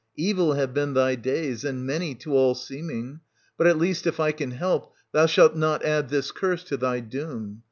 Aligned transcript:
150 0.15 0.29
Evil 0.31 0.53
have 0.53 0.73
been 0.73 0.95
thy 0.95 1.13
days, 1.13 1.63
and 1.63 1.85
many, 1.85 2.15
to 2.15 2.33
all 2.35 2.55
seeming; 2.55 3.19
but 3.55 3.67
at 3.67 3.77
least, 3.77 4.07
if 4.07 4.19
I 4.19 4.31
can 4.31 4.49
help, 4.49 4.95
thou 5.11 5.27
shalt 5.27 5.55
not 5.55 5.85
add 5.85 6.09
this 6.09 6.31
curse 6.31 6.63
to 6.63 6.75
thy 6.77 7.01
doom. 7.01 7.59